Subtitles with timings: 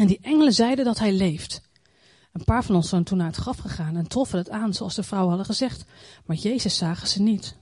[0.00, 1.60] En die engelen zeiden dat hij leeft.
[2.32, 4.94] Een paar van ons zijn toen naar het graf gegaan en troffen het aan zoals
[4.94, 5.84] de vrouwen hadden gezegd,
[6.26, 7.56] maar Jezus zagen ze niet.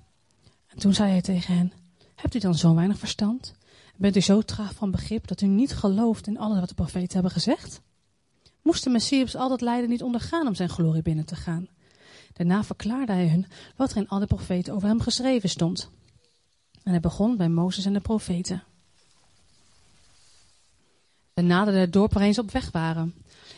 [0.67, 1.73] En toen zei hij tegen hen,
[2.15, 3.55] hebt u dan zo weinig verstand?
[3.97, 7.13] Bent u zo traag van begrip dat u niet gelooft in alles wat de profeten
[7.13, 7.81] hebben gezegd?
[8.63, 11.69] Moest de Messias al dat lijden niet ondergaan om zijn glorie binnen te gaan?
[12.33, 13.47] Daarna verklaarde hij hun
[13.77, 15.91] wat er in alle profeten over hem geschreven stond.
[16.83, 18.63] En hij begon bij Mozes en de profeten.
[21.39, 23.15] En naderden het dorp op weg waren.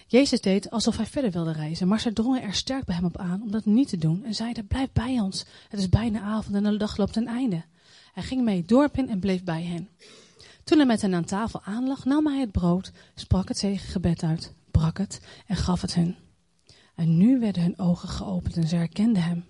[0.07, 3.19] Jezus deed alsof hij verder wilde reizen, maar ze drongen er sterk bij hem op
[3.19, 6.57] aan om dat niet te doen en zeiden, blijf bij ons, het is bijna avond
[6.57, 7.65] en de dag loopt ten einde.
[8.13, 9.89] Hij ging mee het dorp in en bleef bij hen.
[10.65, 14.53] Toen hij met hen aan tafel aanlag, nam hij het brood, sprak het zegengebed uit,
[14.71, 16.17] brak het en gaf het hun.
[16.95, 19.45] En nu werden hun ogen geopend en ze herkenden hem.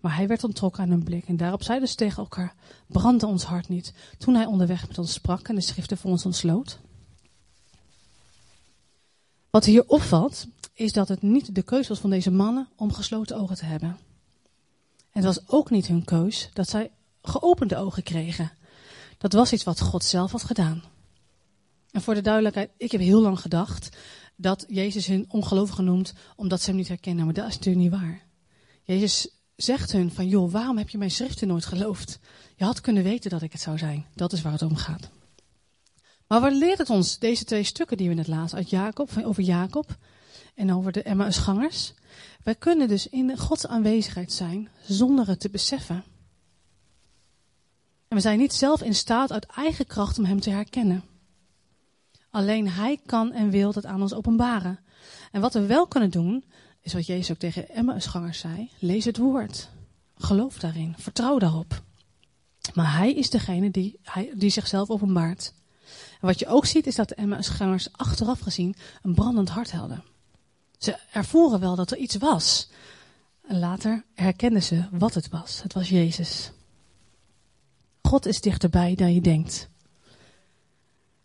[0.00, 2.54] Maar hij werd onttrokken aan hun blik en daarop zeiden ze tegen elkaar,
[2.86, 6.24] brandde ons hart niet, toen hij onderweg met ons sprak en de schriften voor ons
[6.24, 6.78] ontsloot?
[9.50, 13.36] Wat hier opvalt, is dat het niet de keus was van deze mannen om gesloten
[13.36, 13.98] ogen te hebben.
[15.10, 16.90] Het was ook niet hun keus dat zij
[17.22, 18.52] geopende ogen kregen.
[19.18, 20.82] Dat was iets wat God zelf had gedaan.
[21.90, 23.96] En voor de duidelijkheid, ik heb heel lang gedacht
[24.36, 27.24] dat Jezus hun ongelovigen noemt omdat ze hem niet herkennen.
[27.24, 28.22] Maar dat is natuurlijk niet waar.
[28.82, 32.18] Jezus zegt hun van, joh, waarom heb je mijn schriften nooit geloofd?
[32.56, 34.06] Je had kunnen weten dat ik het zou zijn.
[34.14, 35.10] Dat is waar het om gaat.
[36.30, 39.42] Maar wat leert het ons, deze twee stukken die we net lazen uit Jacob, over
[39.42, 39.96] Jacob
[40.54, 41.94] en over de Emmausgangers?
[42.42, 46.04] Wij kunnen dus in Gods aanwezigheid zijn zonder het te beseffen.
[48.08, 51.04] En we zijn niet zelf in staat uit eigen kracht om Hem te herkennen.
[52.30, 54.78] Alleen Hij kan en wil dat aan ons openbaren.
[55.32, 56.44] En wat we wel kunnen doen,
[56.80, 58.70] is wat Jezus ook tegen Emmausgangers zei.
[58.78, 59.68] Lees het woord.
[60.14, 60.94] Geloof daarin.
[60.98, 61.82] Vertrouw daarop.
[62.74, 65.52] Maar Hij is degene die, hij, die zichzelf openbaart.
[66.20, 70.04] Wat je ook ziet is dat de Emmausgangers achteraf gezien een brandend hart hadden.
[70.78, 72.68] Ze ervoeren wel dat er iets was.
[73.46, 75.62] En later herkenden ze wat het was.
[75.62, 76.52] Het was Jezus.
[78.02, 79.68] God is dichterbij dan je denkt.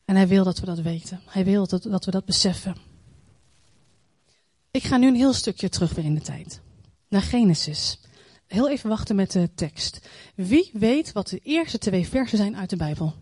[0.05, 1.21] En hij wil dat we dat weten.
[1.25, 2.75] Hij wil dat, dat we dat beseffen.
[4.71, 6.61] Ik ga nu een heel stukje terug weer in de tijd.
[7.07, 7.99] Naar Genesis.
[8.47, 10.07] Heel even wachten met de tekst.
[10.35, 13.13] Wie weet wat de eerste twee versen zijn uit de Bijbel?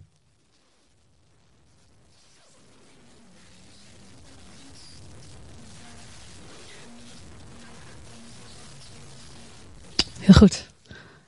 [10.23, 10.67] Heel goed.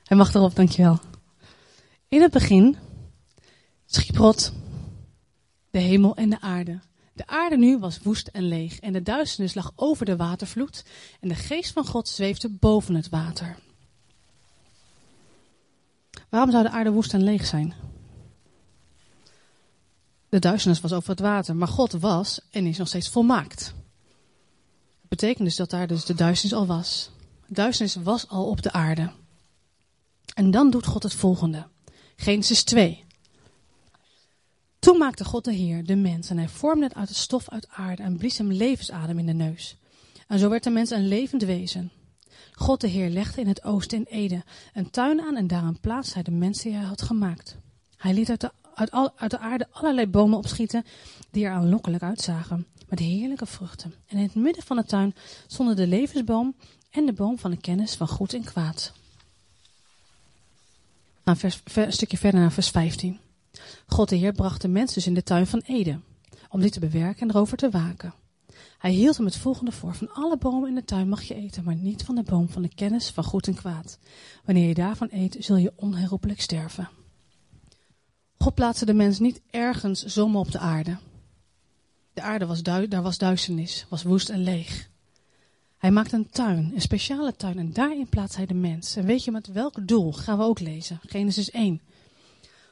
[0.04, 0.98] Hij mag erop, dankjewel.
[2.08, 2.76] In het begin
[3.86, 4.52] schiep God
[5.70, 6.80] de hemel en de aarde.
[7.12, 10.84] De aarde nu was woest en leeg en de duisternis lag over de watervloed
[11.20, 13.58] en de geest van God zweefde boven het water.
[16.28, 17.74] Waarom zou de aarde woest en leeg zijn?
[20.28, 23.74] De duisternis was over het water, maar God was en is nog steeds volmaakt.
[25.00, 27.10] Dat betekent dus dat daar dus de duisternis al was.
[27.48, 29.10] Duisternis was al op de aarde.
[30.34, 31.66] En dan doet God het volgende.
[32.16, 33.04] Genesis 2.
[34.78, 37.68] Toen maakte God de Heer de mens en hij vormde het uit het stof uit
[37.68, 39.76] aarde en blies hem levensadem in de neus.
[40.26, 41.90] En zo werd de mens een levend wezen.
[42.52, 46.14] God de Heer legde in het oosten in Eden een tuin aan en daarin plaatste
[46.14, 47.56] hij de mensen die hij had gemaakt.
[47.96, 50.84] Hij liet uit de, uit, al, uit de aarde allerlei bomen opschieten
[51.30, 53.94] die er aanlokkelijk uitzagen, met heerlijke vruchten.
[54.06, 55.14] En in het midden van de tuin
[55.46, 56.54] stonden de levensboom
[56.90, 58.92] en de boom van de kennis van goed en kwaad.
[61.24, 63.18] Een stukje verder naar vers 15.
[63.86, 66.04] God de Heer bracht de mens dus in de tuin van Eden,
[66.48, 68.14] om die te bewerken en erover te waken.
[68.78, 69.94] Hij hield hem het volgende voor.
[69.94, 72.62] Van alle bomen in de tuin mag je eten, maar niet van de boom van
[72.62, 73.98] de kennis van goed en kwaad.
[74.44, 76.88] Wanneer je daarvan eet, zul je onherroepelijk sterven.
[78.38, 80.98] God plaatste de mens niet ergens zomaar op de aarde.
[82.12, 84.88] De aarde was, daar was duisternis, was woest en leeg.
[85.76, 88.96] Hij maakt een tuin, een speciale tuin, en daarin plaatst hij de mens.
[88.96, 90.12] En weet je met welk doel?
[90.12, 91.00] Gaan we ook lezen.
[91.02, 91.80] Genesis 1.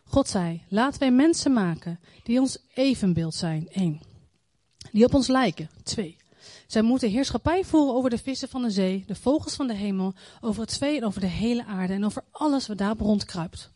[0.04, 3.68] God zei, laten wij mensen maken die ons evenbeeld zijn.
[3.68, 4.00] 1.
[4.92, 5.70] Die op ons lijken.
[5.82, 6.16] 2.
[6.66, 10.14] Zij moeten heerschappij voeren over de vissen van de zee, de vogels van de hemel,
[10.40, 13.70] over het vee en over de hele aarde en over alles wat daar rondkruipt.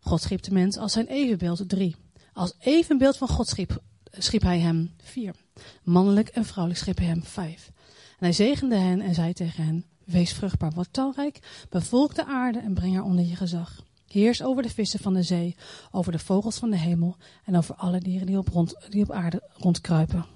[0.00, 1.68] God schiep de mens als zijn evenbeeld.
[1.68, 1.96] 3.
[2.32, 4.94] Als evenbeeld van God schiep, schiep hij hem.
[5.02, 5.34] 4.
[5.82, 7.22] Mannelijk en vrouwelijk schiep hij hem.
[7.22, 7.72] 5.
[8.18, 12.58] En hij zegende hen en zei tegen hen, wees vruchtbaar, wat talrijk, bevolk de aarde
[12.58, 13.82] en breng haar onder je gezag.
[14.06, 15.56] Heers over de vissen van de zee,
[15.90, 19.10] over de vogels van de hemel en over alle dieren die op, rond, die op
[19.10, 20.26] aarde rondkruipen.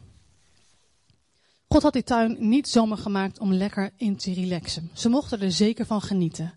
[1.68, 4.90] God had die tuin niet zomaar gemaakt om lekker in te relaxen.
[4.92, 6.54] Ze mochten er zeker van genieten.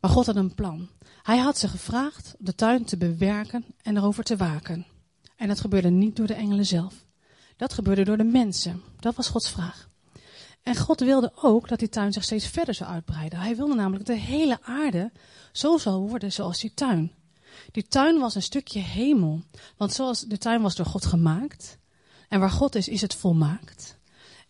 [0.00, 0.88] Maar God had een plan.
[1.22, 4.86] Hij had ze gevraagd de tuin te bewerken en erover te waken.
[5.36, 6.94] En dat gebeurde niet door de engelen zelf.
[7.56, 8.82] Dat gebeurde door de mensen.
[9.00, 9.89] Dat was Gods vraag.
[10.62, 13.38] En God wilde ook dat die tuin zich steeds verder zou uitbreiden.
[13.38, 15.12] Hij wilde namelijk dat de hele aarde
[15.52, 17.12] zo zou worden zoals die tuin.
[17.72, 19.42] Die tuin was een stukje hemel.
[19.76, 21.78] Want zoals de tuin was door God gemaakt.
[22.28, 23.98] En waar God is, is het volmaakt.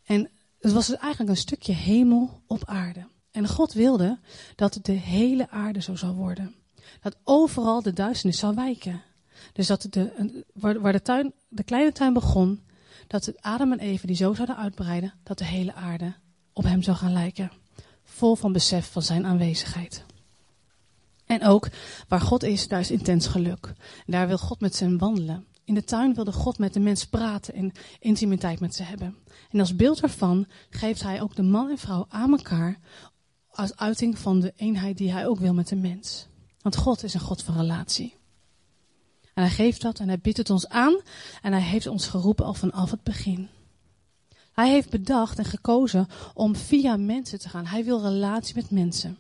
[0.05, 0.31] En
[0.61, 3.07] het was dus eigenlijk een stukje hemel op aarde.
[3.31, 4.19] En God wilde
[4.57, 6.55] dat de hele aarde zo zou worden.
[7.01, 9.03] Dat overal de duisternis zou wijken.
[9.53, 12.63] Dus dat de, waar de, tuin, de kleine tuin begon,
[13.11, 16.15] dat Adam en Eva die zo zouden uitbreiden, dat de hele aarde
[16.53, 17.51] op hem zou gaan lijken.
[18.05, 20.05] Vol van besef van zijn aanwezigheid.
[21.27, 21.69] En ook
[22.09, 23.73] waar God is, daar is intens geluk.
[24.07, 25.47] Daar wil God met zijn wandelen.
[25.65, 29.17] In de tuin wilde God met de mens praten en intimiteit met ze hebben.
[29.51, 32.79] En als beeld daarvan geeft hij ook de man en vrouw aan elkaar
[33.51, 36.27] als uiting van de eenheid die hij ook wil met de mens.
[36.63, 38.20] Want God is een God van relatie.
[39.35, 41.01] En hij geeft dat en hij biedt het ons aan
[41.43, 43.49] en hij heeft ons geroepen al vanaf het begin.
[44.53, 47.67] Hij heeft bedacht en gekozen om via mensen te gaan.
[47.67, 49.19] Hij wil relatie met mensen.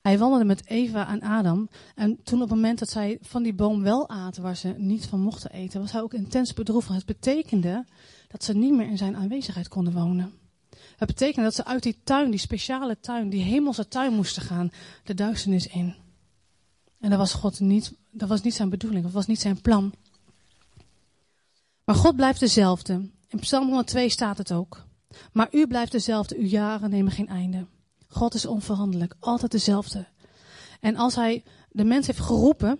[0.00, 1.68] Hij wandelde met Eva en Adam.
[1.94, 5.06] En toen op het moment dat zij van die boom wel aten waar ze niet
[5.06, 6.88] van mochten eten, was hij ook intens bedroefd.
[6.88, 7.84] Het betekende
[8.28, 10.32] dat ze niet meer in zijn aanwezigheid konden wonen.
[10.96, 14.70] Het betekende dat ze uit die tuin, die speciale tuin, die hemelse tuin moesten gaan,
[15.04, 15.94] de duisternis in.
[17.06, 19.92] En dat was God niet, dat was niet zijn bedoeling, dat was niet zijn plan.
[21.84, 23.10] Maar God blijft dezelfde.
[23.28, 24.86] In Psalm 102 staat het ook.
[25.32, 27.66] Maar u blijft dezelfde, uw jaren nemen geen einde.
[28.08, 30.06] God is onveranderlijk, altijd dezelfde.
[30.80, 32.78] En als hij de mens heeft geroepen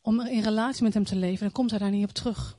[0.00, 2.58] om in relatie met hem te leven, dan komt hij daar niet op terug.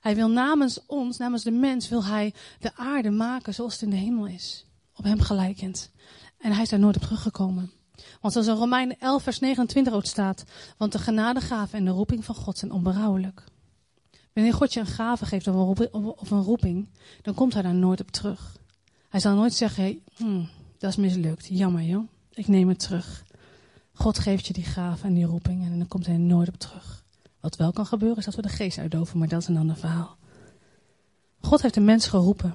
[0.00, 3.90] Hij wil namens ons, namens de mens, wil hij de aarde maken zoals het in
[3.90, 4.66] de hemel is.
[4.94, 5.90] Op hem gelijkend.
[6.38, 7.72] En hij is daar nooit op teruggekomen.
[8.20, 10.44] Want zoals in Romeinen 11 vers 29 ook staat,
[10.76, 13.44] want de genadegave en de roeping van God zijn onberouwelijk.
[14.32, 16.88] Wanneer God je een gave geeft of een roeping,
[17.22, 18.56] dan komt hij daar nooit op terug.
[19.08, 23.24] Hij zal nooit zeggen, hey, hmm, dat is mislukt, jammer joh, ik neem het terug.
[23.92, 27.04] God geeft je die gave en die roeping en dan komt hij nooit op terug.
[27.40, 29.76] Wat wel kan gebeuren is dat we de geest uitdoven, maar dat is een ander
[29.76, 30.16] verhaal.
[31.40, 32.54] God heeft de mens geroepen.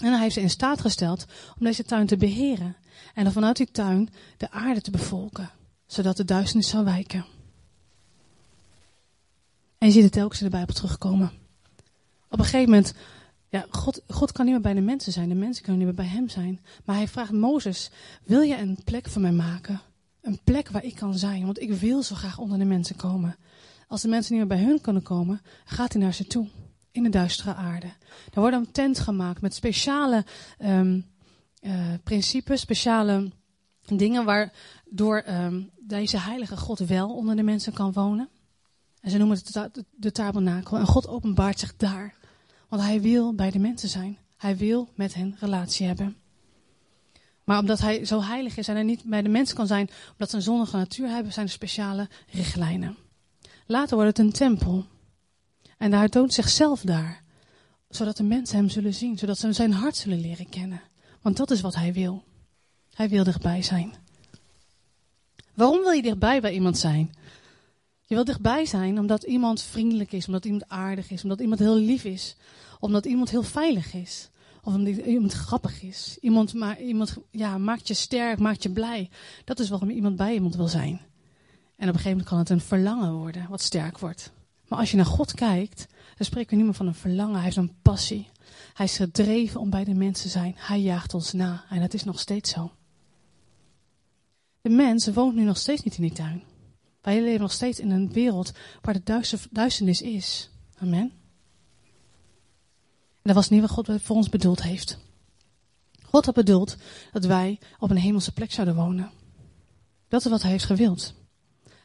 [0.00, 1.24] En hij heeft ze in staat gesteld
[1.58, 2.76] om deze tuin te beheren.
[3.14, 5.50] En dan vanuit die tuin de aarde te bevolken.
[5.86, 7.24] Zodat de duisternis zou wijken.
[9.78, 11.30] En je ziet het telkens in de Bijbel terugkomen.
[12.28, 12.94] Op een gegeven moment,
[13.48, 15.28] ja, God, God kan niet meer bij de mensen zijn.
[15.28, 16.60] De mensen kunnen niet meer bij hem zijn.
[16.84, 17.90] Maar hij vraagt Mozes,
[18.24, 19.80] wil je een plek voor mij maken?
[20.20, 23.36] Een plek waar ik kan zijn, want ik wil zo graag onder de mensen komen.
[23.88, 26.48] Als de mensen niet meer bij hun kunnen komen, gaat hij naar ze toe.
[26.92, 27.86] In de duistere aarde.
[28.32, 30.24] Er wordt een tent gemaakt met speciale
[30.58, 31.06] um,
[31.60, 31.72] uh,
[32.04, 33.30] principes, speciale
[33.86, 38.28] dingen waardoor um, deze heilige God wel onder de mensen kan wonen.
[39.00, 40.76] En ze noemen het de tabernakel.
[40.76, 42.14] En God openbaart zich daar.
[42.68, 44.18] Want hij wil bij de mensen zijn.
[44.36, 46.16] Hij wil met hen relatie hebben.
[47.44, 50.30] Maar omdat hij zo heilig is en hij niet bij de mensen kan zijn, omdat
[50.30, 52.96] ze een zonnige natuur hebben, zijn er speciale richtlijnen.
[53.66, 54.84] Later wordt het een tempel.
[55.80, 57.22] En hij toont zichzelf daar.
[57.88, 59.18] Zodat de mensen hem zullen zien.
[59.18, 60.80] Zodat ze zijn hart zullen leren kennen.
[61.22, 62.22] Want dat is wat hij wil.
[62.94, 63.94] Hij wil dichtbij zijn.
[65.54, 67.14] Waarom wil je dichtbij bij iemand zijn?
[68.00, 71.76] Je wil dichtbij zijn omdat iemand vriendelijk is, omdat iemand aardig is, omdat iemand heel
[71.76, 72.36] lief is,
[72.80, 74.30] omdat iemand heel veilig is,
[74.62, 76.18] of omdat iemand grappig is.
[76.20, 79.10] Iemand, iemand ja, maakt je sterk, maakt je blij.
[79.44, 81.00] Dat is waarom iemand bij iemand wil zijn.
[81.76, 84.32] En op een gegeven moment kan het een verlangen worden, wat sterk wordt.
[84.70, 85.86] Maar als je naar God kijkt,
[86.16, 87.34] dan spreken we niet meer van een verlangen.
[87.34, 88.28] Hij heeft een passie.
[88.74, 90.54] Hij is gedreven om bij de mensen te zijn.
[90.56, 91.64] Hij jaagt ons na.
[91.70, 92.72] En dat is nog steeds zo.
[94.60, 96.42] De mens woont nu nog steeds niet in die tuin.
[97.00, 100.50] Wij leven nog steeds in een wereld waar de duisternis is.
[100.78, 101.12] Amen.
[103.12, 104.98] En dat was niet wat God voor ons bedoeld heeft.
[106.02, 106.76] God had bedoeld
[107.12, 109.10] dat wij op een hemelse plek zouden wonen.
[110.08, 111.14] Dat is wat hij heeft gewild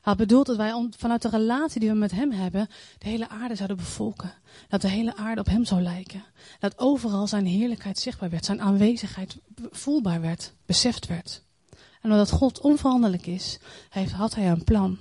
[0.06, 3.56] had bedoeld dat wij vanuit de relatie die we met hem hebben, de hele aarde
[3.56, 4.34] zouden bevolken.
[4.68, 6.24] Dat de hele aarde op hem zou lijken.
[6.60, 9.38] Dat overal zijn heerlijkheid zichtbaar werd, zijn aanwezigheid
[9.72, 11.42] voelbaar werd, beseft werd.
[12.02, 13.60] En omdat God onveranderlijk is,
[14.12, 14.98] had hij een plan.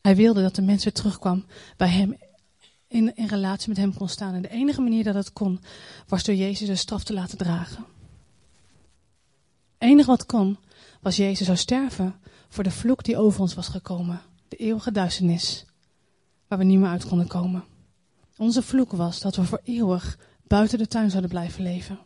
[0.00, 1.44] Hij wilde dat de mens weer terugkwam
[1.76, 2.18] bij hem,
[2.88, 4.34] in, in relatie met hem kon staan.
[4.34, 5.60] En de enige manier dat het kon,
[6.06, 7.84] was door Jezus de straf te laten dragen.
[9.78, 10.58] Enige wat kon,
[11.00, 12.14] was Jezus zou sterven
[12.48, 14.20] voor de vloek die over ons was gekomen.
[14.48, 15.64] De eeuwige duisternis,
[16.48, 17.64] waar we niet meer uit konden komen.
[18.36, 21.98] Onze vloek was dat we voor eeuwig buiten de tuin zouden blijven leven.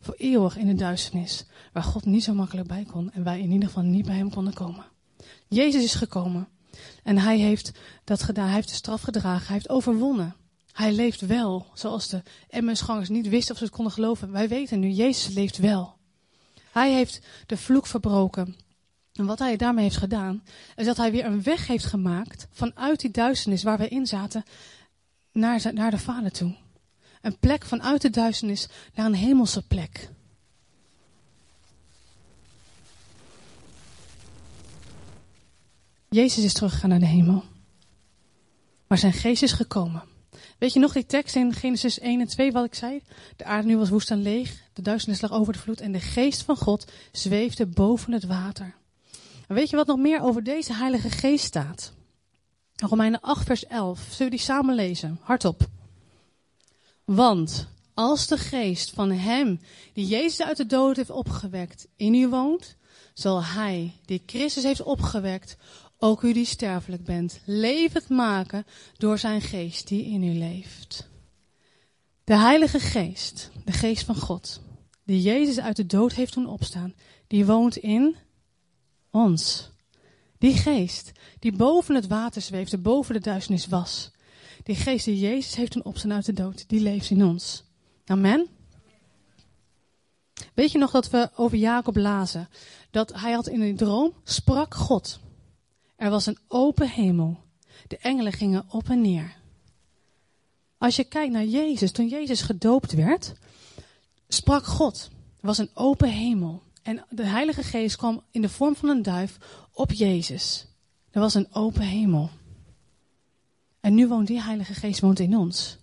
[0.00, 3.50] Voor eeuwig in de duisternis, waar God niet zo makkelijk bij kon en wij in
[3.50, 4.84] ieder geval niet bij hem konden komen.
[5.48, 6.48] Jezus is gekomen
[7.02, 7.72] En hij heeft
[8.04, 8.44] dat gedaan.
[8.44, 9.46] Hij heeft de straf gedragen.
[9.46, 10.34] Hij heeft overwonnen.
[10.72, 11.66] Hij leeft wel.
[11.74, 14.32] Zoals de MS-gangers niet wisten of ze het konden geloven.
[14.32, 15.96] Wij weten nu, Jezus leeft wel.
[16.74, 18.56] Hij heeft de vloek verbroken.
[19.12, 20.42] En wat hij daarmee heeft gedaan,
[20.76, 24.42] is dat hij weer een weg heeft gemaakt vanuit die duisternis waar we in zaten,
[25.32, 26.56] naar, naar de Vader toe.
[27.20, 30.08] Een plek vanuit de duisternis naar een hemelse plek.
[36.08, 37.44] Jezus is teruggegaan naar de hemel.
[38.86, 40.02] Maar zijn geest is gekomen.
[40.58, 43.02] Weet je nog die tekst in Genesis 1 en 2 wat ik zei?
[43.36, 46.00] De aarde nu was woest en leeg, de duisternis lag over de vloed en de
[46.00, 48.74] geest van God zweefde boven het water.
[49.48, 51.92] En weet je wat nog meer over deze heilige geest staat?
[52.76, 54.00] Romeinen 8 vers 11.
[54.00, 55.18] Zullen we die samen lezen?
[55.22, 55.68] Hardop.
[57.04, 59.60] Want als de geest van hem
[59.92, 62.76] die Jezus uit de dood heeft opgewekt in u woont,
[63.14, 65.56] zal hij die Christus heeft opgewekt
[65.98, 71.08] ook u die sterfelijk bent, levend maken door zijn geest die in u leeft.
[72.24, 74.60] De Heilige Geest, de Geest van God,
[75.04, 76.94] die Jezus uit de dood heeft doen opstaan,
[77.26, 78.16] die woont in
[79.10, 79.70] ons.
[80.38, 84.10] Die geest die boven het water zweefde, boven de duisternis was.
[84.62, 87.64] Die geest die Jezus heeft doen opstaan uit de dood, die leeft in ons.
[88.04, 88.48] Amen.
[90.54, 92.48] Weet je nog dat we over Jacob lazen?
[92.90, 95.20] Dat hij had in een droom, sprak God.
[96.04, 97.42] Er was een open hemel.
[97.86, 99.36] De engelen gingen op en neer.
[100.78, 103.32] Als je kijkt naar Jezus, toen Jezus gedoopt werd,
[104.28, 105.10] sprak God.
[105.40, 106.62] Er was een open hemel.
[106.82, 109.38] En de Heilige Geest kwam in de vorm van een duif
[109.72, 110.66] op Jezus.
[111.10, 112.30] Er was een open hemel.
[113.80, 115.78] En nu woont die Heilige Geest woont in ons.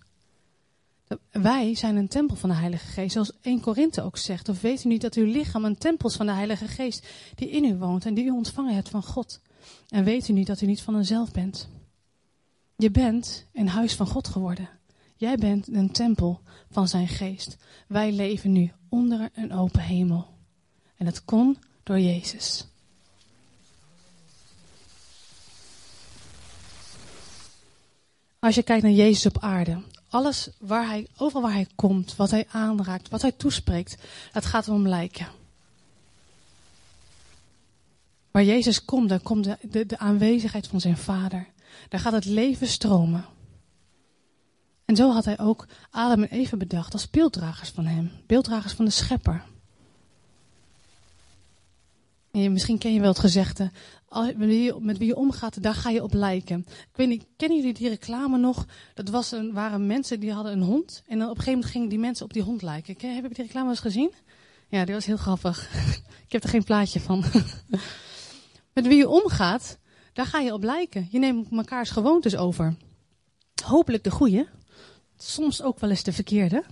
[1.30, 4.48] Wij zijn een tempel van de Heilige Geest, zoals 1 Korinthe ook zegt.
[4.48, 7.50] Of weet u niet dat uw lichaam een tempel is van de Heilige Geest die
[7.50, 9.40] in u woont en die u ontvangen hebt van God?
[9.88, 11.68] En weet u niet dat u niet van uzelf bent?
[12.76, 14.68] Je bent een huis van God geworden.
[15.16, 16.40] Jij bent een tempel
[16.70, 17.56] van zijn geest.
[17.86, 20.26] Wij leven nu onder een open hemel.
[20.96, 22.66] En het kon door Jezus.
[28.38, 32.30] Als je kijkt naar Jezus op aarde, alles waar hij, overal waar hij komt, wat
[32.30, 33.96] hij aanraakt, wat hij toespreekt,
[34.32, 35.26] dat gaat om lijken.
[38.32, 41.46] Waar Jezus komt, dan komt de, de, aanwezigheid van zijn Vader.
[41.88, 43.24] Daar gaat het leven stromen.
[44.84, 48.10] En zo had hij ook Adam en Eva bedacht als beelddragers van hem.
[48.26, 49.44] Beelddragers van de schepper.
[52.30, 53.70] En misschien ken je wel het gezegde,
[54.78, 56.64] met wie je omgaat, daar ga je op lijken.
[56.68, 58.66] Ik weet niet, kennen jullie die reclame nog?
[58.94, 61.02] Dat was een, waren mensen die hadden een hond.
[61.06, 62.96] En dan op een gegeven moment gingen die mensen op die hond lijken.
[62.96, 64.12] Ken, heb je die reclame eens gezien?
[64.68, 65.68] Ja, die was heel grappig.
[66.26, 67.24] Ik heb er geen plaatje van.
[68.72, 69.78] Met wie je omgaat,
[70.12, 71.08] daar ga je op lijken.
[71.10, 72.76] Je neemt mekaars gewoontes over.
[73.64, 74.48] Hopelijk de goede,
[75.16, 76.64] soms ook wel eens de verkeerde.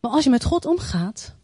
[0.00, 1.34] Maar als je met God omgaat,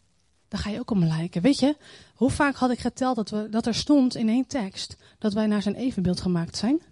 [0.49, 1.43] dan ga je ook om lijken.
[1.43, 1.77] Weet je,
[2.15, 5.47] hoe vaak had ik geteld dat, we, dat er stond in één tekst dat wij
[5.47, 6.83] naar zijn evenbeeld gemaakt zijn?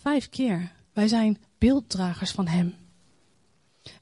[0.00, 0.72] Vijf keer.
[0.92, 2.74] Wij zijn beelddragers van hem.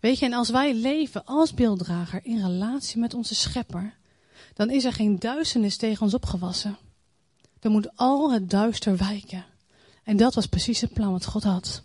[0.01, 3.95] Weet je, en als wij leven als beelddrager in relatie met onze schepper,
[4.55, 6.77] dan is er geen duisternis tegen ons opgewassen.
[7.67, 9.45] Dan moet al het duister wijken.
[10.05, 11.83] En dat was precies het plan wat God had.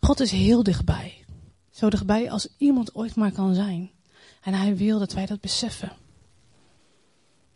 [0.00, 1.24] God is heel dichtbij.
[1.70, 3.90] Zo dichtbij als iemand ooit maar kan zijn.
[4.42, 5.92] En hij wil dat wij dat beseffen.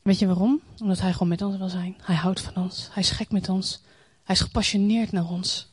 [0.02, 0.60] Weet je waarom?
[0.80, 1.96] Omdat hij gewoon met ons wil zijn.
[2.02, 2.88] Hij houdt van ons.
[2.92, 3.80] Hij is gek met ons.
[4.22, 5.68] Hij is gepassioneerd naar ons.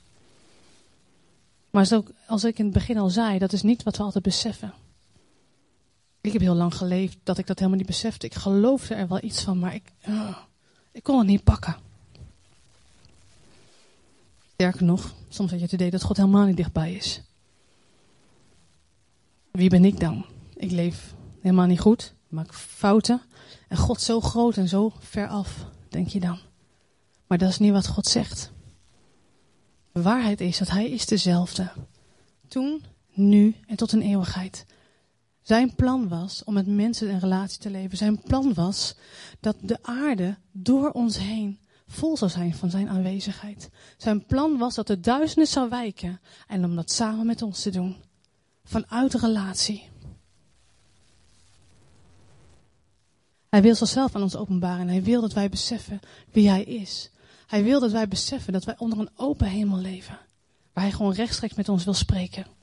[1.69, 4.73] Maar als ik in het begin al zei, dat is niet wat we altijd beseffen.
[6.21, 8.25] Ik heb heel lang geleefd dat ik dat helemaal niet besefte.
[8.25, 10.37] Ik geloofde er wel iets van, maar ik, uh,
[10.99, 11.77] ik kon het niet pakken.
[14.53, 17.21] Sterker nog, soms had je het idee dat God helemaal niet dichtbij is.
[19.51, 20.25] Wie ben ik dan?
[20.55, 23.21] Ik leef helemaal niet goed, maak fouten.
[23.67, 26.39] En God zo groot en zo ver af, denk je dan.
[27.27, 28.51] Maar dat is niet wat God zegt.
[29.91, 31.71] De waarheid is dat Hij is dezelfde.
[32.47, 34.65] Toen, nu en tot een eeuwigheid.
[35.49, 37.97] Zijn plan was om met mensen een relatie te leven.
[37.97, 38.95] Zijn plan was
[39.39, 43.69] dat de aarde door ons heen vol zou zijn van zijn aanwezigheid.
[43.97, 47.69] Zijn plan was dat de duisternis zou wijken en om dat samen met ons te
[47.69, 47.95] doen.
[48.63, 49.89] Vanuit relatie.
[53.49, 55.99] Hij wil zichzelf aan ons openbaren en hij wil dat wij beseffen
[56.31, 57.11] wie hij is.
[57.47, 60.19] Hij wil dat wij beseffen dat wij onder een open hemel leven.
[60.73, 62.58] Waar hij gewoon rechtstreeks met ons wil spreken.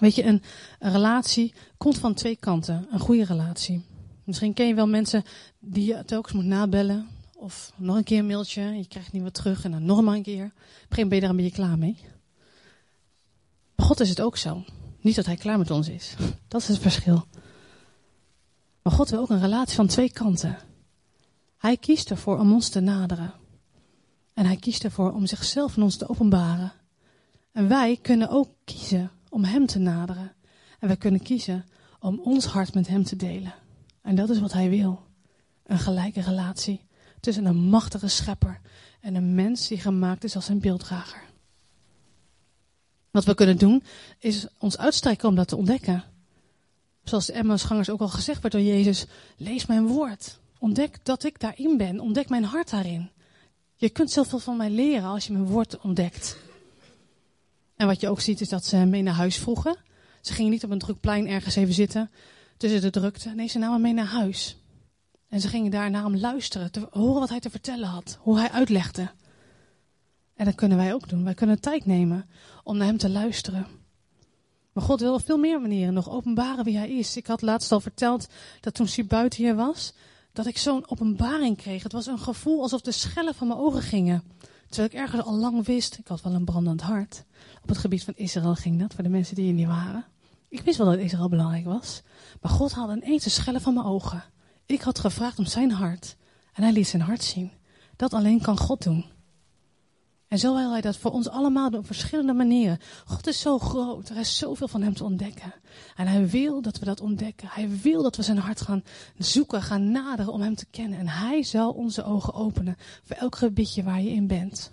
[0.00, 0.42] Weet je, een,
[0.78, 2.86] relatie komt van twee kanten.
[2.90, 3.84] Een goede relatie.
[4.24, 5.24] Misschien ken je wel mensen
[5.58, 7.08] die je telkens moet nabellen.
[7.34, 10.14] Of nog een keer een mailtje, je krijgt niet wat terug en dan nog maar
[10.14, 10.52] een keer.
[10.84, 11.96] Op een ben je daar een beetje klaar mee.
[13.74, 14.64] Maar God is het ook zo.
[15.00, 16.14] Niet dat hij klaar met ons is.
[16.48, 17.26] Dat is het verschil.
[18.82, 20.58] Maar God wil ook een relatie van twee kanten.
[21.58, 23.34] Hij kiest ervoor om ons te naderen.
[24.34, 26.72] En hij kiest ervoor om zichzelf in ons te openbaren.
[27.52, 30.32] En wij kunnen ook kiezen om hem te naderen.
[30.78, 31.64] En wij kunnen kiezen
[32.00, 33.54] om ons hart met hem te delen.
[34.02, 35.02] En dat is wat hij wil.
[35.66, 36.80] Een gelijke relatie
[37.20, 38.60] tussen een machtige schepper
[39.00, 41.22] en een mens die gemaakt is als een beelddrager.
[43.10, 43.82] Wat we kunnen doen,
[44.18, 46.04] is ons uitstrekken om dat te ontdekken.
[47.04, 50.38] Zoals de Emmausgangers ook al gezegd werd door Jezus, lees mijn woord.
[50.58, 52.00] Ontdek dat ik daarin ben.
[52.00, 53.10] Ontdek mijn hart daarin.
[53.76, 56.36] Je kunt zoveel van mij leren als je mijn woord ontdekt.
[57.76, 59.76] En wat je ook ziet is dat ze mee naar huis vroegen.
[60.20, 62.10] Ze gingen niet op een druk plein ergens even zitten
[62.56, 63.30] tussen de drukte.
[63.30, 64.56] Nee, ze namen mee naar huis.
[65.28, 68.38] En ze gingen daar naar hem luisteren, te horen wat hij te vertellen had, hoe
[68.38, 69.10] hij uitlegde.
[70.34, 71.24] En dat kunnen wij ook doen.
[71.24, 72.28] Wij kunnen tijd nemen
[72.62, 73.66] om naar hem te luisteren.
[74.72, 77.16] Maar God wil op veel meer manieren nog openbaren wie hij is.
[77.16, 78.26] Ik had laatst al verteld
[78.60, 79.92] dat toen Sue buiten hier was,
[80.32, 81.82] dat ik zo'n openbaring kreeg.
[81.82, 84.22] Het was een gevoel alsof de schellen van mijn ogen gingen.
[84.68, 87.24] Terwijl ik ergens al lang wist, ik had wel een brandend hart.
[87.62, 90.04] Op het gebied van Israël ging dat, voor de mensen die er niet waren.
[90.48, 92.02] Ik wist wel dat Israël belangrijk was.
[92.40, 94.24] Maar God haalde ineens de schellen van mijn ogen.
[94.66, 96.16] Ik had gevraagd om zijn hart.
[96.52, 97.52] En hij liet zijn hart zien.
[97.96, 99.04] Dat alleen kan God doen.
[100.34, 102.78] En zo wil hij dat voor ons allemaal op verschillende manieren.
[103.04, 104.08] God is zo groot.
[104.08, 105.54] Er is zoveel van hem te ontdekken.
[105.96, 107.48] En hij wil dat we dat ontdekken.
[107.50, 108.84] Hij wil dat we zijn hart gaan
[109.18, 110.98] zoeken, gaan naderen om hem te kennen.
[110.98, 114.72] En hij zal onze ogen openen voor elk gebiedje waar je in bent.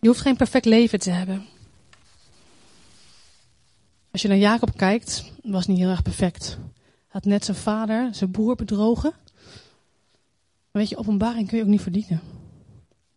[0.00, 1.46] Je hoeft geen perfect leven te hebben.
[4.10, 6.58] Als je naar Jacob kijkt, was niet heel erg perfect.
[7.14, 9.12] Had net zijn vader, zijn broer bedrogen.
[10.70, 12.20] Weet je, openbaring kun je ook niet verdienen.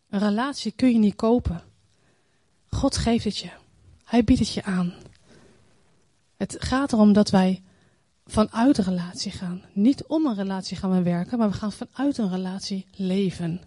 [0.10, 1.64] Een relatie kun je niet kopen.
[2.70, 3.50] God geeft het je.
[4.04, 4.94] Hij biedt het je aan.
[6.36, 7.64] Het gaat erom dat wij
[8.26, 9.62] vanuit een relatie gaan.
[9.74, 13.62] Niet om een relatie gaan we werken, maar we gaan vanuit een relatie leven.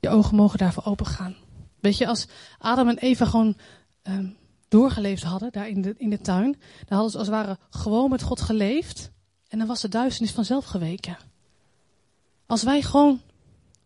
[0.00, 1.36] Je ogen mogen daarvoor open gaan.
[1.80, 2.26] Weet je, als
[2.58, 3.56] Adam en Eva gewoon
[4.02, 4.36] um,
[4.68, 6.52] doorgeleefd hadden, daar in de, in de tuin,
[6.86, 9.10] dan hadden ze als het ware gewoon met God geleefd.
[9.48, 11.16] En dan was de duisternis vanzelf geweken.
[12.46, 13.20] Als wij gewoon,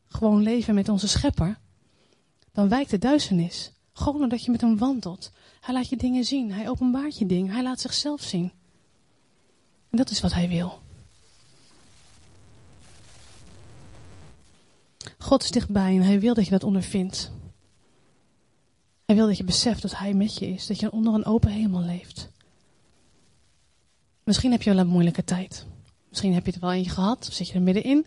[0.08, 1.58] gewoon leven met onze schepper,
[2.52, 3.72] dan wijkt de duisternis.
[3.92, 5.30] Gewoon omdat je met hem wandelt.
[5.60, 6.52] Hij laat je dingen zien.
[6.52, 7.52] Hij openbaart je dingen.
[7.52, 8.52] Hij laat zichzelf zien.
[9.90, 10.80] En dat is wat hij wil.
[15.18, 17.32] God is dichtbij en hij wil dat je dat ondervindt.
[19.14, 20.66] Wil dat je beseft dat hij met je is.
[20.66, 22.28] Dat je onder een open hemel leeft.
[24.24, 25.66] Misschien heb je wel een moeilijke tijd.
[26.08, 27.26] Misschien heb je het wel eentje gehad.
[27.28, 28.06] Of zit je er middenin.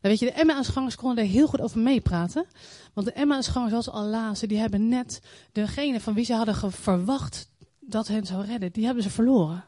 [0.00, 2.46] Dan weet je, de Emma-aanschangers konden er heel goed over meepraten.
[2.92, 5.20] Want de Emma-aanschangers, zoals al lazen, die hebben net
[5.52, 7.48] degene van wie ze hadden verwacht
[7.80, 9.64] dat hen zou redden, die hebben ze verloren.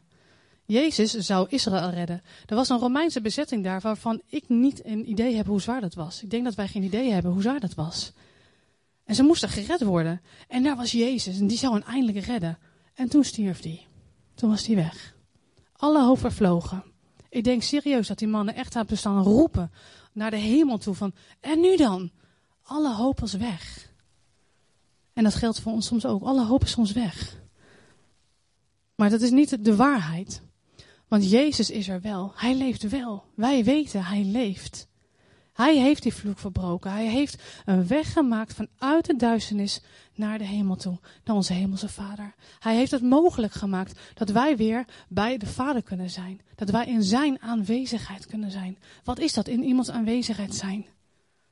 [0.67, 2.23] Jezus zou Israël redden.
[2.47, 5.95] Er was een Romeinse bezetting daar waarvan ik niet een idee heb hoe zwaar dat
[5.95, 6.23] was.
[6.23, 8.13] Ik denk dat wij geen idee hebben hoe zwaar dat was.
[9.05, 10.21] En ze moesten gered worden.
[10.49, 12.59] En daar was Jezus en die zou hen eindelijk redden.
[12.95, 13.87] En toen stierf hij.
[14.35, 15.14] Toen was hij weg.
[15.73, 16.85] Alle hoop vervlogen.
[17.29, 19.71] Ik denk serieus dat die mannen echt hebben staan roepen
[20.12, 22.11] naar de hemel toe van, en nu dan?
[22.62, 23.93] Alle hoop was weg.
[25.12, 26.23] En dat geldt voor ons soms ook.
[26.23, 27.43] Alle hoop is soms weg.
[28.95, 30.43] Maar dat is niet de waarheid.
[31.09, 32.33] Want Jezus is er wel.
[32.35, 33.25] Hij leeft wel.
[33.35, 34.88] Wij weten, hij leeft.
[35.55, 36.90] Hij heeft die vloek verbroken.
[36.93, 39.81] Hij heeft een weg gemaakt vanuit de duisternis
[40.14, 42.35] naar de hemel toe, naar onze hemelse Vader.
[42.59, 46.40] Hij heeft het mogelijk gemaakt dat wij weer bij de Vader kunnen zijn.
[46.55, 48.79] Dat wij in zijn aanwezigheid kunnen zijn.
[49.05, 50.87] Wat is dat, in iemands aanwezigheid zijn?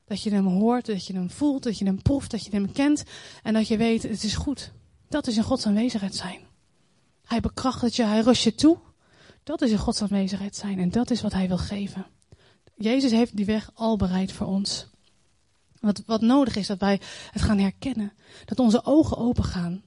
[0.05, 2.73] Dat je hem hoort, dat je hem voelt, dat je hem proeft, dat je hem
[2.73, 3.03] kent
[3.43, 4.73] en dat je weet, het is goed.
[5.09, 6.41] Dat is in Gods aanwezigheid zijn.
[7.25, 8.79] Hij bekrachtigt je, hij rust je toe.
[9.43, 12.07] Dat is in Gods aanwezigheid zijn en dat is wat hij wil geven.
[12.83, 14.87] Jezus heeft die weg al bereid voor ons.
[15.81, 18.12] Wat, wat nodig is dat wij het gaan herkennen.
[18.45, 19.83] Dat onze ogen open gaan.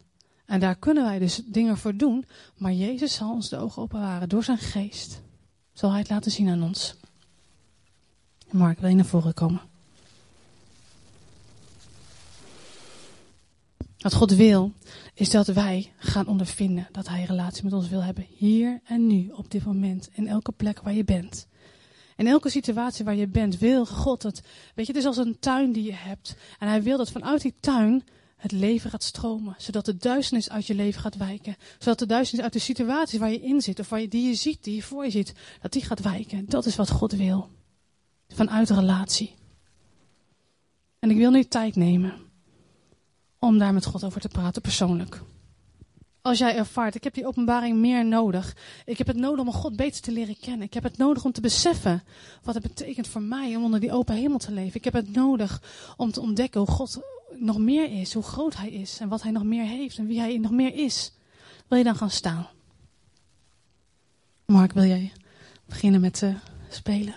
[0.45, 2.25] En daar kunnen wij dus dingen voor doen.
[2.57, 5.21] Maar Jezus zal ons de ogen openbaren door zijn geest.
[5.73, 6.95] Zal hij het laten zien aan ons.
[8.51, 9.61] Mark, wil je naar voren komen?
[13.97, 14.71] Wat God wil,
[15.13, 18.25] is dat wij gaan ondervinden dat Hij relatie met ons wil hebben.
[18.37, 21.47] Hier en nu, op dit moment, in elke plek waar je bent.
[22.15, 24.41] In elke situatie waar je bent, wil God dat.
[24.75, 26.35] Weet je, het is als een tuin die je hebt.
[26.59, 28.03] En hij wil dat vanuit die tuin
[28.35, 29.55] het leven gaat stromen.
[29.57, 31.55] Zodat de duisternis uit je leven gaat wijken.
[31.79, 34.63] Zodat de duisternis uit de situatie waar je in zit, of je, die je ziet,
[34.63, 36.45] die je voor je ziet, dat die gaat wijken.
[36.49, 37.49] Dat is wat God wil.
[38.27, 39.33] Vanuit relatie.
[40.99, 42.13] En ik wil nu tijd nemen
[43.39, 45.21] om daar met God over te praten persoonlijk.
[46.25, 48.55] Als jij ervaart, ik heb die openbaring meer nodig.
[48.85, 50.67] Ik heb het nodig om God beter te leren kennen.
[50.67, 52.03] Ik heb het nodig om te beseffen
[52.43, 54.75] wat het betekent voor mij om onder die open hemel te leven.
[54.75, 55.61] Ik heb het nodig
[55.97, 56.99] om te ontdekken hoe God
[57.35, 60.19] nog meer is, hoe groot Hij is en wat Hij nog meer heeft en wie
[60.19, 61.13] Hij nog meer is.
[61.67, 62.47] Wil je dan gaan staan?
[64.45, 65.11] Mark, wil jij
[65.65, 66.35] beginnen met uh,
[66.69, 67.13] spelen?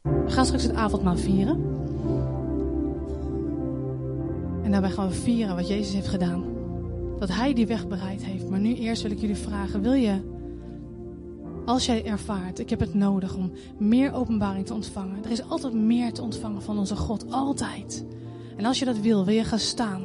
[0.00, 1.56] We gaan straks het avondmaal vieren.
[4.62, 6.49] En daarbij gaan we vieren wat Jezus heeft gedaan.
[7.20, 8.48] Dat Hij die weg bereid heeft.
[8.48, 10.20] Maar nu eerst wil ik jullie vragen: wil je,
[11.64, 15.24] als jij ervaart, ik heb het nodig om meer openbaring te ontvangen.
[15.24, 18.04] Er is altijd meer te ontvangen van onze God, altijd.
[18.56, 20.02] En als je dat wil, wil je gaan staan.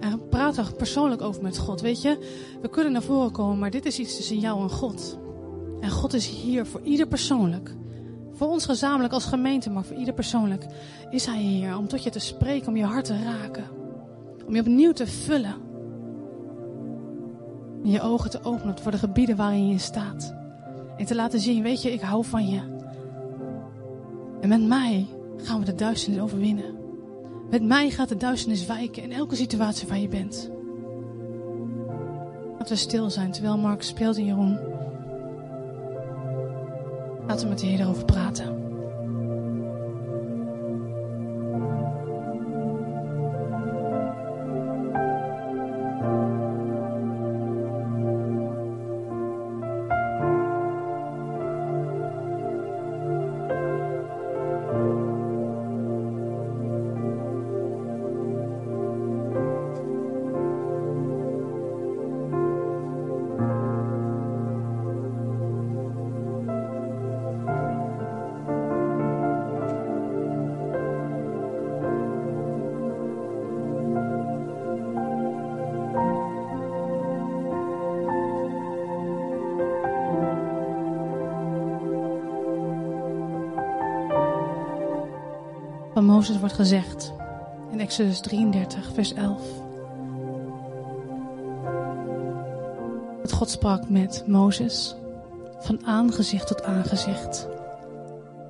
[0.00, 1.80] En praat er persoonlijk over met God.
[1.80, 2.18] Weet je,
[2.60, 5.18] we kunnen naar voren komen, maar dit is iets tussen jou en God.
[5.80, 7.74] En God is hier voor ieder persoonlijk.
[8.32, 10.66] Voor ons gezamenlijk als gemeente, maar voor ieder persoonlijk
[11.10, 13.64] is Hij hier om tot je te spreken, om je hart te raken.
[14.46, 15.71] Om je opnieuw te vullen.
[17.82, 20.34] En je ogen te openen voor de gebieden waarin je staat.
[20.96, 22.60] En te laten zien, weet je, ik hou van je.
[24.40, 26.74] En met mij gaan we de duisternis overwinnen.
[27.50, 30.50] Met mij gaat de duisternis wijken in elke situatie waar je bent.
[32.58, 34.58] Laten we stil zijn terwijl Mark speelt in Jeroen.
[37.26, 38.61] Laten we met de Heer erover praten.
[86.22, 87.12] Mozes wordt gezegd
[87.70, 89.40] in Exodus 33, vers 11.
[93.22, 94.96] Dat God sprak met Mozes
[95.58, 97.48] van aangezicht tot aangezicht,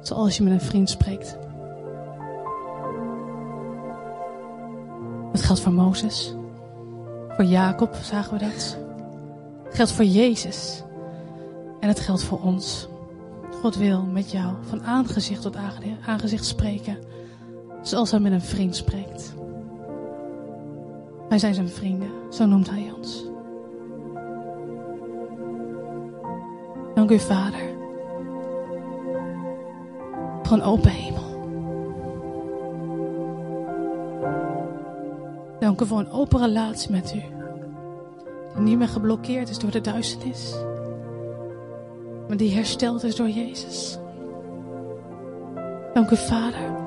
[0.03, 1.39] zoals je met een vriend spreekt.
[5.33, 6.35] Het geldt voor Mozes,
[7.29, 8.79] voor Jacob zagen we dat.
[9.65, 10.83] Het geldt voor Jezus
[11.81, 12.89] en het geldt voor ons.
[13.61, 15.57] God wil met jou van aangezicht tot
[16.07, 17.13] aangezicht spreken
[17.83, 19.35] zoals hij met een vriend spreekt.
[21.29, 23.25] Wij zijn zijn vrienden, zo noemt hij ons.
[26.95, 27.61] Dank u, Vader,
[30.43, 31.31] voor een open hemel.
[35.61, 37.23] Dank u voor een open relatie met u,
[38.55, 40.55] die niet meer geblokkeerd is door de duisternis,
[42.29, 43.99] maar die hersteld is door Jezus.
[45.95, 46.83] Dank u, Vader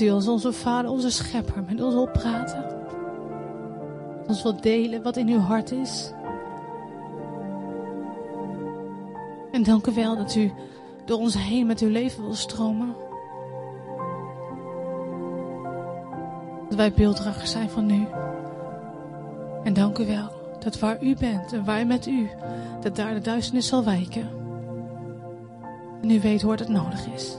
[0.00, 2.64] u als onze Vader, onze Schepper, met ons wil praten.
[4.26, 6.12] Ons wil delen wat in uw hart is.
[9.52, 10.52] En dank u wel dat u
[11.04, 12.94] door ons heen met uw leven wil stromen.
[16.68, 18.06] Dat wij beelddragers zijn van u.
[19.64, 22.30] En dank u wel dat waar u bent en wij met u,
[22.80, 24.28] dat daar de duisternis zal wijken.
[26.02, 27.36] En u weet hoe het nodig is.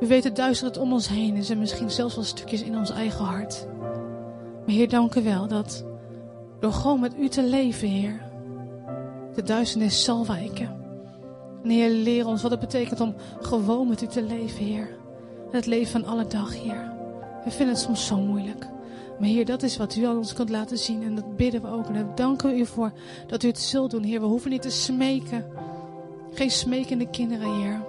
[0.00, 2.90] U weet het duister dat om ons heen en misschien zelfs wel stukjes in ons
[2.90, 3.66] eigen hart.
[4.66, 5.84] Maar Heer, dank u wel dat
[6.60, 8.20] door gewoon met u te leven, Heer,
[9.34, 10.78] de duisternis zal wijken.
[11.62, 14.88] En Heer, leer ons wat het betekent om gewoon met u te leven, Heer.
[15.50, 16.92] Het leven van alle dag, Heer.
[17.44, 18.68] We vinden het soms zo moeilijk.
[19.18, 21.02] Maar Heer, dat is wat u aan ons kunt laten zien.
[21.02, 21.86] En dat bidden we ook.
[21.86, 22.92] En daar danken we u voor
[23.26, 24.20] dat u het zult doen, Heer.
[24.20, 25.44] We hoeven niet te smeken.
[26.32, 27.82] Geen smekende kinderen, Heer.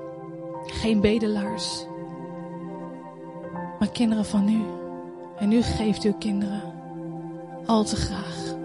[0.65, 1.85] Geen bedelaars
[3.81, 4.61] maar kinderen van u.
[5.37, 6.61] En u geeft uw kinderen
[7.65, 8.55] al te graag.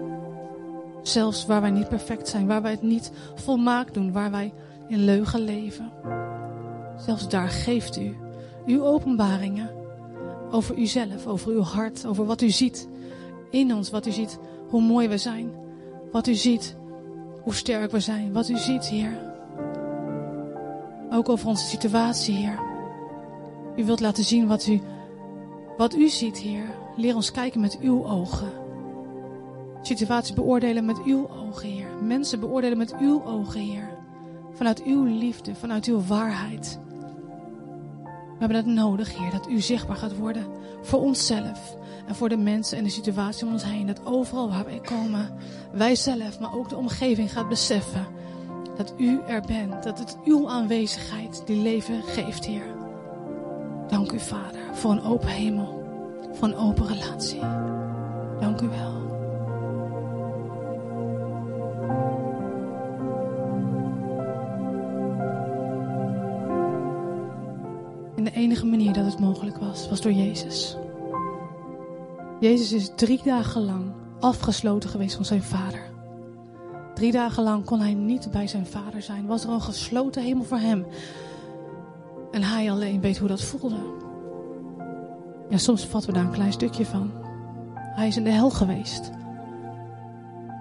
[1.01, 4.53] Zelfs waar wij niet perfect zijn, waar wij het niet volmaakt doen, waar wij
[4.87, 5.91] in leugen leven.
[6.97, 8.15] Zelfs daar geeft u
[8.65, 9.69] uw openbaringen
[10.51, 12.87] over uzelf, over uw hart, over wat u ziet
[13.51, 15.51] in ons, wat u ziet hoe mooi we zijn,
[16.11, 16.75] wat u ziet
[17.41, 19.19] hoe sterk we zijn, wat u ziet, Heer.
[21.11, 22.59] Ook over onze situatie, Heer.
[23.75, 24.81] U wilt laten zien wat u
[25.77, 28.51] Wat u ziet, Heer, leer ons kijken met uw ogen.
[29.81, 31.87] Situaties beoordelen met uw ogen, Heer.
[32.01, 33.89] Mensen beoordelen met uw ogen, Heer.
[34.53, 36.79] Vanuit uw liefde, vanuit uw waarheid.
[38.03, 40.45] We hebben het nodig, Heer, dat u zichtbaar gaat worden
[40.81, 43.87] voor onszelf en voor de mensen en de situatie om ons heen.
[43.87, 45.37] Dat overal waar wij komen,
[45.71, 48.07] wij zelf, maar ook de omgeving gaat beseffen
[48.77, 49.83] dat u er bent.
[49.83, 52.76] Dat het uw aanwezigheid die leven geeft, Heer.
[53.87, 55.83] Dank u, Vader, voor een open hemel,
[56.33, 57.39] voor een open relatie.
[58.39, 58.95] Dank u wel.
[68.15, 70.77] En de enige manier dat het mogelijk was, was door Jezus.
[72.39, 75.89] Jezus is drie dagen lang afgesloten geweest van zijn vader.
[76.93, 79.25] Drie dagen lang kon hij niet bij zijn vader zijn.
[79.25, 80.85] Was er een gesloten hemel voor hem.
[82.37, 83.75] En hij alleen weet hoe dat voelde.
[85.49, 87.11] En soms vatten we daar een klein stukje van.
[87.75, 89.11] Hij is in de hel geweest.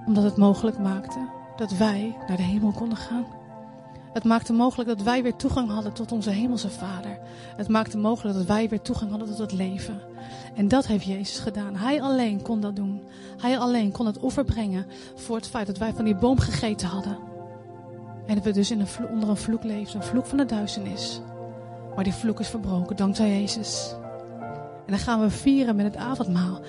[0.07, 3.27] Omdat het mogelijk maakte dat wij naar de hemel konden gaan.
[4.13, 7.19] Het maakte mogelijk dat wij weer toegang hadden tot onze hemelse Vader.
[7.57, 10.01] Het maakte mogelijk dat wij weer toegang hadden tot het leven.
[10.55, 11.77] En dat heeft Jezus gedaan.
[11.77, 13.03] Hij alleen kon dat doen.
[13.41, 16.89] Hij alleen kon het offer brengen voor het feit dat wij van die boom gegeten
[16.89, 17.19] hadden.
[18.27, 21.21] En dat we dus in een onder een vloek leefden, een vloek van de duisternis.
[21.97, 23.95] Maar die vloek is verbroken dankzij Jezus.
[24.87, 26.61] En dan gaan we vieren met het avondmaal.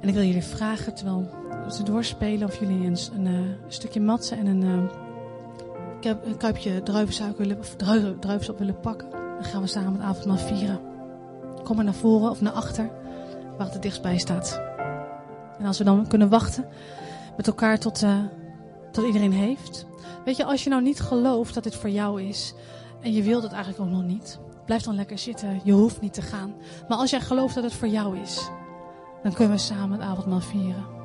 [0.00, 1.30] En ik wil jullie vragen, terwijl
[1.70, 7.38] ze doorspelen, of jullie een, een, een stukje matsen en een, uh, een kuipje druivensuiker
[7.38, 7.76] willen, of
[8.20, 9.10] druivensap willen pakken.
[9.10, 10.80] Dan gaan we samen het avondmaal vieren.
[11.64, 12.90] Kom maar naar voren of naar achter,
[13.56, 14.60] waar het er dichtstbij staat.
[15.58, 16.64] En als we dan kunnen wachten
[17.36, 18.18] met elkaar tot, uh,
[18.92, 19.86] tot iedereen heeft.
[20.24, 22.54] Weet je, als je nou niet gelooft dat dit voor jou is
[23.06, 25.60] en je wilt het eigenlijk ook nog niet, blijf dan lekker zitten.
[25.64, 26.54] Je hoeft niet te gaan.
[26.88, 28.50] Maar als jij gelooft dat het voor jou is,
[29.22, 30.95] dan kunnen we samen het avondmaal vieren.